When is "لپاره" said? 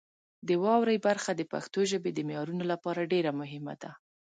2.71-3.09